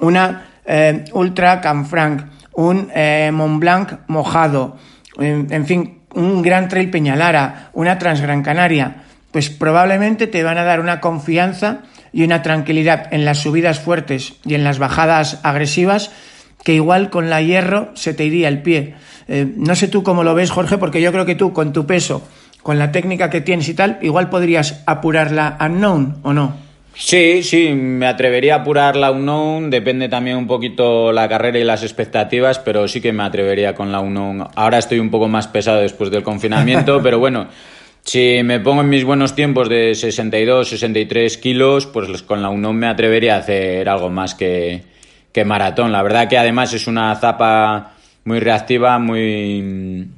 una 0.00 0.46
eh, 0.64 1.04
Ultra 1.12 1.60
Canfranc, 1.60 2.22
un 2.54 2.88
eh, 2.94 3.30
Mont 3.30 3.60
Blanc 3.60 3.92
mojado, 4.06 4.78
en 5.18 5.66
fin, 5.66 5.98
un 6.14 6.40
Gran 6.40 6.70
Trail 6.70 6.88
Peñalara, 6.88 7.68
una 7.74 7.98
Transgran 7.98 8.42
Canaria, 8.42 9.04
pues 9.32 9.50
probablemente 9.50 10.28
te 10.28 10.42
van 10.42 10.56
a 10.56 10.64
dar 10.64 10.80
una 10.80 10.98
confianza 10.98 11.82
y 12.16 12.24
una 12.24 12.40
tranquilidad 12.40 13.12
en 13.12 13.26
las 13.26 13.42
subidas 13.42 13.78
fuertes 13.78 14.36
y 14.46 14.54
en 14.54 14.64
las 14.64 14.78
bajadas 14.78 15.38
agresivas 15.42 16.10
que 16.64 16.72
igual 16.72 17.10
con 17.10 17.28
la 17.28 17.42
hierro 17.42 17.90
se 17.92 18.14
te 18.14 18.24
iría 18.24 18.48
el 18.48 18.62
pie. 18.62 18.94
Eh, 19.28 19.46
no 19.54 19.76
sé 19.76 19.86
tú 19.86 20.02
cómo 20.02 20.24
lo 20.24 20.34
ves, 20.34 20.50
Jorge, 20.50 20.78
porque 20.78 21.02
yo 21.02 21.12
creo 21.12 21.26
que 21.26 21.34
tú 21.34 21.52
con 21.52 21.74
tu 21.74 21.84
peso, 21.86 22.26
con 22.62 22.78
la 22.78 22.90
técnica 22.90 23.28
que 23.28 23.42
tienes 23.42 23.68
y 23.68 23.74
tal, 23.74 23.98
igual 24.00 24.30
podrías 24.30 24.82
apurar 24.86 25.30
la 25.30 25.58
unknown 25.60 26.16
o 26.22 26.32
no. 26.32 26.56
Sí, 26.94 27.42
sí, 27.42 27.74
me 27.74 28.06
atrevería 28.06 28.54
a 28.54 28.58
apurar 28.60 28.96
la 28.96 29.10
unknown, 29.10 29.68
depende 29.68 30.08
también 30.08 30.38
un 30.38 30.46
poquito 30.46 31.12
la 31.12 31.28
carrera 31.28 31.58
y 31.58 31.64
las 31.64 31.82
expectativas, 31.82 32.58
pero 32.58 32.88
sí 32.88 33.02
que 33.02 33.12
me 33.12 33.24
atrevería 33.24 33.74
con 33.74 33.92
la 33.92 34.00
unknown. 34.00 34.48
Ahora 34.54 34.78
estoy 34.78 35.00
un 35.00 35.10
poco 35.10 35.28
más 35.28 35.48
pesado 35.48 35.82
después 35.82 36.10
del 36.10 36.22
confinamiento, 36.22 36.98
pero 37.02 37.18
bueno, 37.18 37.48
si 38.06 38.40
me 38.44 38.60
pongo 38.60 38.82
en 38.82 38.88
mis 38.88 39.04
buenos 39.04 39.34
tiempos 39.34 39.68
de 39.68 39.96
62, 39.96 40.68
63 40.68 41.38
kilos, 41.38 41.86
pues 41.86 42.22
con 42.22 42.40
la 42.40 42.50
unknown 42.50 42.76
me 42.76 42.86
atrevería 42.86 43.34
a 43.34 43.38
hacer 43.40 43.88
algo 43.88 44.10
más 44.10 44.36
que, 44.36 44.84
que 45.32 45.44
maratón. 45.44 45.90
La 45.90 46.04
verdad 46.04 46.28
que 46.28 46.38
además 46.38 46.72
es 46.72 46.86
una 46.86 47.14
zapa 47.16 47.94
muy 48.24 48.38
reactiva, 48.38 49.00
muy 49.00 50.08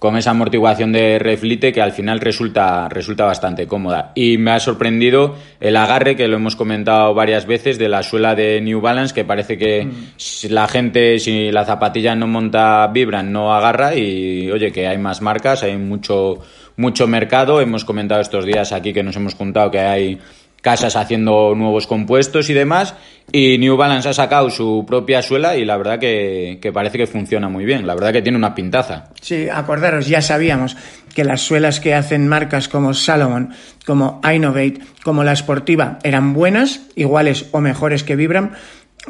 con 0.00 0.16
esa 0.16 0.30
amortiguación 0.30 0.92
de 0.92 1.18
reflite 1.18 1.74
que 1.74 1.82
al 1.82 1.92
final 1.92 2.20
resulta, 2.20 2.88
resulta 2.88 3.26
bastante 3.26 3.66
cómoda. 3.66 4.12
Y 4.14 4.38
me 4.38 4.50
ha 4.50 4.58
sorprendido 4.58 5.36
el 5.60 5.76
agarre, 5.76 6.16
que 6.16 6.26
lo 6.26 6.36
hemos 6.36 6.56
comentado 6.56 7.12
varias 7.12 7.44
veces, 7.44 7.78
de 7.78 7.90
la 7.90 8.02
suela 8.02 8.34
de 8.34 8.62
New 8.62 8.80
Balance, 8.80 9.14
que 9.14 9.26
parece 9.26 9.58
que 9.58 9.84
mm. 9.84 10.52
la 10.52 10.66
gente, 10.68 11.18
si 11.18 11.52
la 11.52 11.66
zapatilla 11.66 12.16
no 12.16 12.26
monta 12.26 12.86
vibran, 12.86 13.30
no 13.30 13.54
agarra 13.54 13.94
y 13.94 14.50
oye, 14.50 14.72
que 14.72 14.88
hay 14.88 14.96
más 14.96 15.20
marcas, 15.20 15.62
hay 15.64 15.76
mucho, 15.76 16.38
mucho 16.78 17.06
mercado. 17.06 17.60
Hemos 17.60 17.84
comentado 17.84 18.22
estos 18.22 18.46
días 18.46 18.72
aquí 18.72 18.94
que 18.94 19.02
nos 19.02 19.16
hemos 19.16 19.34
juntado 19.34 19.70
que 19.70 19.80
hay 19.80 20.18
casas 20.60 20.96
haciendo 20.96 21.54
nuevos 21.54 21.86
compuestos 21.86 22.50
y 22.50 22.54
demás. 22.54 22.94
Y 23.32 23.58
New 23.58 23.76
Balance 23.76 24.08
ha 24.08 24.14
sacado 24.14 24.50
su 24.50 24.84
propia 24.86 25.22
suela 25.22 25.56
y 25.56 25.64
la 25.64 25.76
verdad 25.76 25.98
que, 25.98 26.58
parece 26.74 26.98
que 26.98 27.06
funciona 27.06 27.48
muy 27.48 27.64
bien. 27.64 27.86
La 27.86 27.94
verdad 27.94 28.12
que 28.12 28.22
tiene 28.22 28.36
una 28.36 28.54
pintaza. 28.54 29.10
Sí, 29.20 29.48
acordaros, 29.48 30.08
ya 30.08 30.20
sabíamos 30.20 30.76
que 31.14 31.24
las 31.24 31.40
suelas 31.40 31.80
que 31.80 31.94
hacen 31.94 32.26
marcas 32.26 32.68
como 32.68 32.92
Salomon, 32.92 33.50
como 33.86 34.20
Innovate, 34.24 34.80
como 35.04 35.22
la 35.22 35.36
Sportiva 35.36 35.98
eran 36.02 36.34
buenas, 36.34 36.82
iguales 36.96 37.46
o 37.52 37.60
mejores 37.60 38.02
que 38.02 38.16
Vibram. 38.16 38.52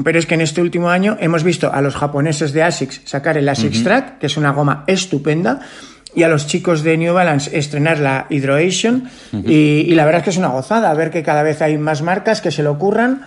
Pero 0.05 0.19
es 0.19 0.27
que 0.27 0.35
en 0.35 0.41
este 0.43 0.63
último 0.63 0.91
año 0.91 1.17
hemos 1.19 1.43
visto 1.43 1.73
a 1.73 1.81
los 1.83 1.97
japoneses 1.97 2.53
de 2.53 2.63
ASICS 2.63 3.03
sacar 3.07 3.37
el 3.37 3.49
ASICS 3.49 3.83
Track, 3.83 4.19
que 4.19 4.27
es 4.27 4.37
una 4.37 4.53
goma 4.53 4.85
estupenda, 4.87 5.61
y 6.15 6.23
a 6.23 6.29
los 6.29 6.47
chicos 6.47 6.83
de 6.83 6.97
New 6.97 7.15
Balance 7.15 7.57
estrenar 7.57 7.99
la 7.99 8.27
Hydroation 8.29 9.09
y, 9.45 9.95
la 9.95 10.05
verdad 10.05 10.21
es 10.21 10.25
que 10.25 10.31
es 10.31 10.37
una 10.37 10.49
gozada 10.49 10.93
ver 10.95 11.11
que 11.11 11.23
cada 11.23 11.43
vez 11.43 11.63
hay 11.63 11.79
más 11.79 12.03
marcas 12.03 12.41
que 12.41 12.51
se 12.51 12.63
lo 12.63 12.73
ocurran. 12.73 13.23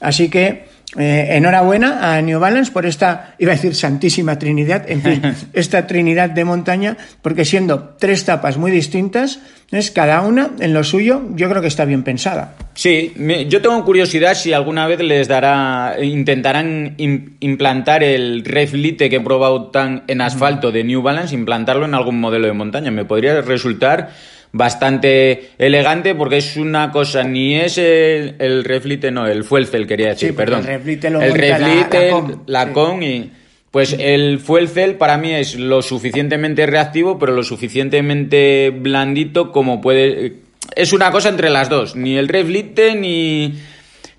Así 0.00 0.28
que 0.28 0.65
eh, 0.98 1.36
enhorabuena 1.36 2.14
a 2.14 2.22
New 2.22 2.40
Balance 2.40 2.72
por 2.72 2.86
esta, 2.86 3.34
iba 3.38 3.52
a 3.52 3.54
decir 3.54 3.74
Santísima 3.74 4.38
Trinidad, 4.38 4.90
en 4.90 5.02
fin, 5.02 5.22
esta 5.52 5.86
Trinidad 5.86 6.30
de 6.30 6.44
montaña, 6.44 6.96
porque 7.22 7.44
siendo 7.44 7.96
tres 7.98 8.24
tapas 8.24 8.56
muy 8.56 8.70
distintas, 8.70 9.40
es 9.70 9.90
cada 9.90 10.20
una 10.20 10.52
en 10.60 10.72
lo 10.72 10.84
suyo, 10.84 11.22
yo 11.34 11.48
creo 11.48 11.60
que 11.60 11.68
está 11.68 11.84
bien 11.84 12.02
pensada. 12.02 12.54
Sí, 12.74 13.14
yo 13.48 13.60
tengo 13.62 13.84
curiosidad 13.84 14.34
si 14.34 14.52
alguna 14.52 14.86
vez 14.86 15.00
les 15.00 15.28
dará, 15.28 15.96
intentarán 16.00 16.94
implantar 16.96 18.04
el 18.04 18.44
reflite 18.44 19.10
que 19.10 19.16
he 19.16 19.20
probado 19.20 19.70
tan 19.70 20.04
en 20.06 20.20
asfalto 20.20 20.72
de 20.72 20.84
New 20.84 21.02
Balance, 21.02 21.34
implantarlo 21.34 21.86
en 21.86 21.94
algún 21.94 22.20
modelo 22.20 22.46
de 22.46 22.52
montaña. 22.52 22.90
Me 22.90 23.04
podría 23.04 23.40
resultar 23.40 24.10
bastante 24.56 25.50
elegante 25.58 26.14
porque 26.14 26.38
es 26.38 26.56
una 26.56 26.90
cosa, 26.90 27.22
ni 27.22 27.56
es 27.56 27.78
el, 27.78 28.64
reflite, 28.64 29.10
no, 29.10 29.26
el 29.26 29.44
fuel 29.44 29.66
cell 29.66 29.86
quería 29.86 30.08
decir, 30.08 30.34
perdón. 30.34 30.60
El 30.60 30.66
reflite, 30.66 31.10
lo 31.10 31.22
el 31.22 31.34
reflite 31.34 32.10
la, 32.46 32.72
con, 32.72 33.02
y... 33.02 33.30
Pues 33.70 33.94
el 33.98 34.38
fuel 34.38 34.68
cell 34.68 34.92
para 34.92 35.18
mí 35.18 35.34
es 35.34 35.56
lo 35.56 35.82
suficientemente 35.82 36.64
reactivo, 36.64 37.18
pero 37.18 37.32
lo 37.32 37.42
suficientemente 37.42 38.70
blandito 38.70 39.52
como 39.52 39.80
puede... 39.82 40.36
Es 40.74 40.92
una 40.92 41.10
cosa 41.10 41.28
entre 41.28 41.50
las 41.50 41.68
dos, 41.68 41.94
ni 41.94 42.16
el 42.16 42.28
reflite 42.28 42.94
ni 42.94 43.54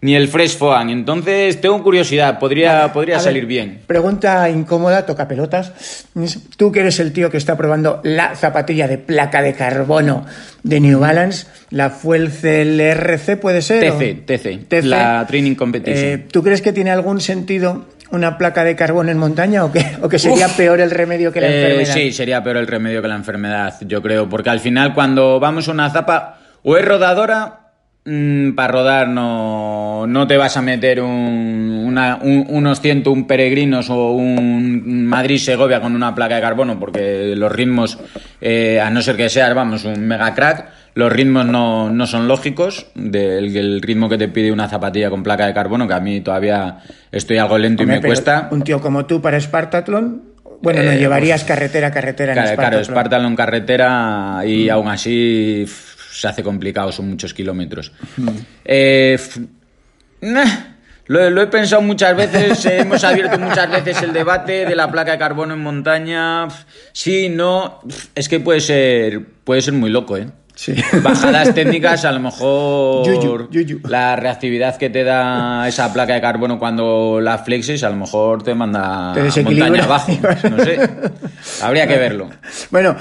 ni 0.01 0.15
el 0.15 0.27
Fresh 0.27 0.57
Foam. 0.57 0.89
Entonces, 0.89 1.59
tengo 1.59 1.81
curiosidad, 1.83 2.39
podría, 2.39 2.93
podría 2.93 3.19
salir 3.19 3.45
bien. 3.45 3.79
Pregunta 3.87 4.49
incómoda, 4.49 5.05
toca 5.05 5.27
pelotas. 5.27 6.05
Tú 6.55 6.71
que 6.71 6.81
eres 6.81 6.99
el 6.99 7.13
tío 7.13 7.29
que 7.29 7.37
está 7.37 7.57
probando 7.57 8.01
la 8.03 8.35
zapatilla 8.35 8.87
de 8.87 8.97
placa 8.97 9.41
de 9.41 9.53
carbono 9.53 10.25
de 10.63 10.79
New 10.79 10.99
Balance, 10.99 11.47
la 11.71 11.89
Fuel 11.89 12.31
RC, 12.31 13.37
¿puede 13.37 13.61
ser? 13.61 14.25
TC, 14.25 14.67
TC, 14.67 14.83
la 14.83 15.25
Training 15.27 15.55
Competition. 15.55 16.05
Eh, 16.05 16.25
¿Tú 16.31 16.43
crees 16.43 16.61
que 16.61 16.73
tiene 16.73 16.91
algún 16.91 17.19
sentido 17.19 17.85
una 18.11 18.37
placa 18.37 18.63
de 18.63 18.75
carbono 18.75 19.11
en 19.11 19.17
montaña 19.17 19.65
o 19.65 19.71
que, 19.71 19.85
o 20.01 20.07
que 20.07 20.19
sería 20.19 20.47
peor 20.47 20.79
el 20.79 20.91
remedio 20.91 21.31
que 21.31 21.41
la 21.41 21.47
eh, 21.47 21.61
enfermedad? 21.61 21.93
Sí, 21.93 22.11
sería 22.11 22.43
peor 22.43 22.57
el 22.57 22.67
remedio 22.67 23.01
que 23.01 23.07
la 23.07 23.15
enfermedad, 23.15 23.75
yo 23.81 24.01
creo, 24.01 24.29
porque 24.29 24.49
al 24.49 24.59
final 24.59 24.93
cuando 24.93 25.39
vamos 25.39 25.67
a 25.67 25.71
una 25.71 25.89
zapa 25.89 26.39
o 26.63 26.77
es 26.77 26.85
rodadora 26.85 27.66
Mm, 28.09 28.53
para 28.53 28.71
rodar 28.71 29.09
no, 29.09 30.07
no 30.07 30.27
te 30.27 30.37
vas 30.37 30.55
a 30.55 30.61
meter 30.61 31.01
un, 31.01 31.93
unos 32.47 32.79
101 32.79 33.27
peregrinos 33.27 33.89
o 33.89 34.11
un 34.11 35.05
Madrid-Segovia 35.07 35.81
con 35.81 35.93
una 35.93 36.15
placa 36.15 36.35
de 36.35 36.41
carbono, 36.41 36.79
porque 36.79 37.33
los 37.35 37.51
ritmos, 37.51 37.99
eh, 38.39 38.79
a 38.79 38.89
no 38.91 39.01
ser 39.01 39.17
que 39.17 39.27
seas, 39.27 39.53
vamos, 39.53 39.83
un 39.83 40.07
mega 40.07 40.33
crack, 40.33 40.69
los 40.93 41.11
ritmos 41.11 41.45
no, 41.47 41.89
no 41.89 42.07
son 42.07 42.29
lógicos. 42.29 42.87
Del 42.95 43.81
ritmo 43.81 44.07
que 44.07 44.17
te 44.17 44.29
pide 44.29 44.53
una 44.53 44.69
zapatilla 44.69 45.09
con 45.09 45.21
placa 45.21 45.45
de 45.45 45.53
carbono, 45.53 45.85
que 45.85 45.93
a 45.93 45.99
mí 45.99 46.21
todavía 46.21 46.77
estoy 47.11 47.39
algo 47.39 47.57
lento 47.57 47.83
y 47.83 47.87
me 47.87 48.01
cuesta. 48.01 48.47
Un 48.51 48.61
tío 48.61 48.79
como 48.79 49.05
tú 49.05 49.21
para 49.21 49.37
Spartathlon, 49.37 50.21
bueno, 50.61 50.81
no 50.81 50.91
eh, 50.91 50.97
llevarías 50.97 51.41
pues, 51.41 51.49
carretera 51.49 51.91
carretera 51.91 52.31
en 52.31 52.55
Claro, 52.55 52.81
Spartathlon. 52.81 53.35
Carretera 53.35 54.43
y 54.45 54.69
aún 54.69 54.87
así 54.87 55.65
se 56.17 56.27
hace 56.27 56.43
complicado, 56.43 56.91
son 56.91 57.09
muchos 57.09 57.33
kilómetros. 57.33 57.91
Eh, 58.65 59.19
lo, 61.05 61.41
he 61.41 61.47
pensado 61.47 61.81
muchas 61.83 62.17
veces, 62.17 62.65
eh, 62.65 62.79
hemos 62.79 63.03
abierto 63.03 63.37
muchas 63.37 63.69
veces 63.69 64.01
el 64.01 64.13
debate 64.13 64.65
de 64.65 64.75
la 64.75 64.91
placa 64.91 65.11
de 65.11 65.17
carbono 65.19 65.53
en 65.53 65.61
montaña. 65.61 66.47
Sí, 66.91 67.29
no, 67.29 67.81
es 68.15 68.27
que 68.27 68.39
puede 68.39 68.61
ser, 68.61 69.23
puede 69.43 69.61
ser 69.61 69.73
muy 69.73 69.91
loco, 69.91 70.17
¿eh? 70.17 70.27
Bajadas 71.03 71.53
técnicas, 71.55 72.05
a 72.05 72.11
lo 72.11 72.19
mejor 72.19 73.05
Yuyu, 73.05 73.49
yuyu. 73.51 73.79
la 73.87 74.15
reactividad 74.15 74.77
que 74.77 74.89
te 74.89 75.03
da 75.03 75.67
esa 75.67 75.91
placa 75.93 76.13
de 76.13 76.21
carbono 76.21 76.57
cuando 76.59 77.19
la 77.21 77.37
flexes, 77.39 77.83
a 77.83 77.89
lo 77.89 77.95
mejor 77.95 78.43
te 78.43 78.55
manda 78.55 79.13
Te 79.13 79.43
montaña 79.43 79.83
abajo. 79.83 80.11
No 80.49 80.63
sé. 80.63 80.79
Habría 81.61 81.87
que 81.87 81.97
verlo. 81.97 82.29
Bueno, 82.71 82.95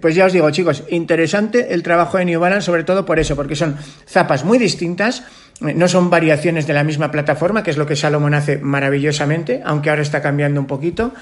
pues 0.00 0.14
ya 0.14 0.26
os 0.26 0.32
digo, 0.32 0.50
chicos, 0.50 0.84
interesante 0.90 1.72
el 1.74 1.82
trabajo 1.82 2.18
de 2.18 2.24
New 2.24 2.40
Balance, 2.40 2.66
sobre 2.66 2.84
todo 2.84 3.04
por 3.04 3.18
eso, 3.18 3.36
porque 3.36 3.56
son 3.56 3.76
zapas 4.06 4.44
muy 4.44 4.58
distintas, 4.58 5.22
no 5.60 5.88
son 5.88 6.10
variaciones 6.10 6.66
de 6.66 6.72
la 6.74 6.84
misma 6.84 7.10
plataforma, 7.10 7.62
que 7.62 7.70
es 7.70 7.76
lo 7.76 7.86
que 7.86 7.96
Salomon 7.96 8.34
hace 8.34 8.58
maravillosamente, 8.58 9.60
aunque 9.64 9.90
ahora 9.90 10.02
está 10.02 10.22
cambiando 10.22 10.60
un 10.60 10.66
poquito, 10.66 11.12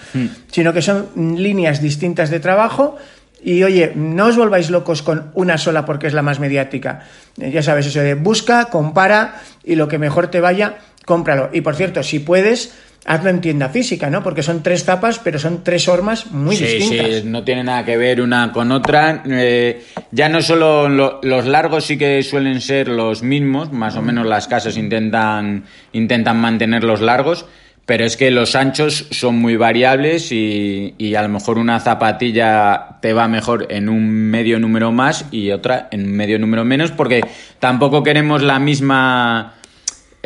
sino 0.51 0.73
que 0.73 0.83
son 0.83 1.09
mm, 1.15 1.35
líneas 1.37 1.81
distintas 1.81 2.31
de 2.31 2.41
trabajo. 2.41 2.97
Y 3.43 3.63
oye, 3.63 3.93
no 3.95 4.27
os 4.27 4.37
volváis 4.37 4.71
locos 4.71 5.03
con 5.03 5.31
una 5.35 5.59
sola 5.59 5.85
porque 5.85 6.07
es 6.07 6.15
la 6.15 6.23
más 6.23 6.41
mediática. 6.41 7.03
Eh, 7.41 7.51
Ya 7.53 7.63
sabes, 7.63 7.87
eso 7.87 8.01
de 8.01 8.15
busca, 8.15 8.67
compara 8.67 9.37
y 9.65 9.75
lo 9.77 9.89
que 9.89 9.99
mejor 9.99 10.29
te 10.29 10.41
vaya, 10.41 10.77
cómpralo. 11.05 11.51
Y 11.53 11.61
por 11.61 11.77
cierto, 11.77 12.03
si 12.03 12.19
puedes, 12.19 12.75
hazlo 13.05 13.31
en 13.31 13.41
tienda 13.41 13.69
física, 13.69 14.11
¿no? 14.11 14.23
Porque 14.25 14.43
son 14.43 14.63
tres 14.65 14.85
tapas, 14.85 15.21
pero 15.21 15.39
son 15.39 15.63
tres 15.63 15.87
hormas 15.87 16.33
muy 16.33 16.57
sí, 16.57 16.65
distintas. 16.65 17.07
sí, 17.09 17.23
no 17.25 17.45
tiene 17.45 17.63
nada 17.63 17.85
que 17.85 17.97
ver 17.97 18.21
una 18.21 18.51
con 18.53 18.73
otra. 18.73 19.23
Eh, 19.29 19.85
ya 20.11 20.29
no 20.29 20.41
solo 20.43 20.89
lo- 20.89 21.21
los 21.23 21.47
largos 21.47 21.85
sí 21.85 21.97
que 21.99 22.23
suelen 22.25 22.61
ser 22.61 22.89
los 22.89 23.23
mismos, 23.23 23.71
más 23.71 23.95
o 23.97 24.03
menos 24.03 24.27
las 24.27 24.49
casas 24.49 24.77
intentan, 24.77 25.65
intentan 25.93 26.39
mantener 26.39 26.83
los 26.83 27.01
largos, 27.01 27.47
pero 27.87 28.05
es 28.05 28.17
que 28.17 28.31
los 28.33 28.57
anchos 28.57 29.07
son 29.13 29.37
muy 29.37 29.57
variables 29.57 30.33
y, 30.33 30.95
y 30.99 31.15
a 31.15 31.23
lo 31.23 31.29
mejor 31.29 31.57
una 31.57 31.79
zapatilla 31.81 32.99
te 33.01 33.13
va 33.13 33.29
mejor 33.29 33.69
en 33.71 33.89
un 33.89 34.11
medio 34.11 34.59
número 34.59 34.91
más 34.93 35.27
y 35.31 35.53
otra 35.53 35.89
en 35.93 36.05
un 36.05 36.13
medio 36.13 36.39
número 36.39 36.65
menos, 36.65 36.91
porque 36.91 37.23
tampoco 37.61 38.03
queremos 38.03 38.43
la 38.43 38.59
misma 38.59 39.55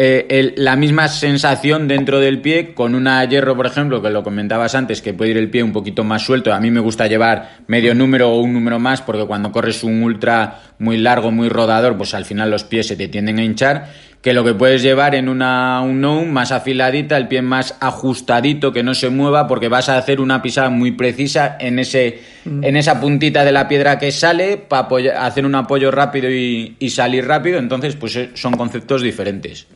eh, 0.02 0.54
la 0.56 0.76
misma 0.76 1.08
sensación 1.08 1.86
dentro 1.86 2.20
del 2.20 2.40
pie 2.40 2.72
con 2.72 2.94
una 2.94 3.22
hierro, 3.26 3.54
por 3.54 3.66
ejemplo, 3.66 4.00
que 4.00 4.08
lo 4.08 4.22
comentabas 4.22 4.74
antes, 4.74 5.02
que 5.02 5.12
puede 5.12 5.32
ir 5.32 5.36
el 5.36 5.50
pie 5.50 5.62
un 5.62 5.74
poquito 5.74 6.04
más 6.04 6.22
suelto. 6.22 6.54
A 6.54 6.58
mí 6.58 6.70
me 6.70 6.80
gusta 6.80 7.06
llevar 7.06 7.58
medio 7.66 7.94
número 7.94 8.30
o 8.30 8.40
un 8.40 8.54
número 8.54 8.78
más 8.78 9.02
porque 9.02 9.26
cuando 9.26 9.52
corres 9.52 9.84
un 9.84 10.02
ultra 10.02 10.62
muy 10.78 10.96
largo, 10.96 11.30
muy 11.30 11.50
rodador, 11.50 11.98
pues 11.98 12.14
al 12.14 12.24
final 12.24 12.50
los 12.50 12.64
pies 12.64 12.86
se 12.86 12.96
te 12.96 13.08
tienden 13.08 13.40
a 13.40 13.44
hinchar. 13.44 13.90
Que 14.22 14.34
lo 14.34 14.44
que 14.44 14.52
puedes 14.52 14.82
llevar 14.82 15.14
en 15.14 15.30
una 15.30 15.80
un 15.80 16.00
no 16.00 16.24
más 16.26 16.52
afiladita, 16.52 17.16
el 17.16 17.26
pie 17.26 17.40
más 17.40 17.76
ajustadito, 17.80 18.70
que 18.70 18.82
no 18.82 18.92
se 18.92 19.08
mueva, 19.08 19.48
porque 19.48 19.68
vas 19.68 19.88
a 19.88 19.96
hacer 19.96 20.20
una 20.20 20.42
pisada 20.42 20.68
muy 20.68 20.92
precisa 20.92 21.56
en 21.58 21.78
ese 21.78 22.20
en 22.44 22.76
esa 22.76 23.00
puntita 23.00 23.44
de 23.44 23.52
la 23.52 23.66
piedra 23.66 23.98
que 23.98 24.12
sale 24.12 24.58
para 24.58 25.26
hacer 25.26 25.46
un 25.46 25.54
apoyo 25.54 25.90
rápido 25.90 26.30
y, 26.30 26.76
y 26.78 26.90
salir 26.90 27.26
rápido. 27.26 27.58
Entonces, 27.58 27.96
pues 27.96 28.16
eh, 28.16 28.30
son 28.34 28.56
conceptos 28.58 29.00
diferentes. 29.02 29.66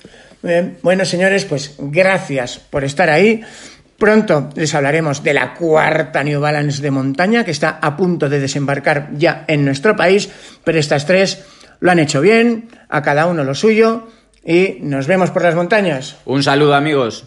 Bueno, 0.82 1.06
señores, 1.06 1.46
pues 1.46 1.74
gracias 1.78 2.58
por 2.58 2.84
estar 2.84 3.08
ahí. 3.08 3.40
Pronto 3.96 4.50
les 4.54 4.74
hablaremos 4.74 5.22
de 5.22 5.32
la 5.32 5.54
cuarta 5.54 6.22
New 6.22 6.40
Balance 6.40 6.82
de 6.82 6.90
montaña 6.90 7.44
que 7.44 7.52
está 7.52 7.78
a 7.80 7.96
punto 7.96 8.28
de 8.28 8.40
desembarcar 8.40 9.10
ya 9.16 9.44
en 9.48 9.64
nuestro 9.64 9.96
país, 9.96 10.28
pero 10.62 10.78
estas 10.78 11.06
tres 11.06 11.42
lo 11.80 11.90
han 11.90 11.98
hecho 11.98 12.20
bien, 12.20 12.68
a 12.90 13.00
cada 13.02 13.26
uno 13.26 13.44
lo 13.44 13.54
suyo 13.54 14.08
y 14.44 14.78
nos 14.80 15.06
vemos 15.06 15.30
por 15.30 15.42
las 15.42 15.54
montañas. 15.54 16.16
Un 16.24 16.42
saludo 16.42 16.74
amigos. 16.74 17.24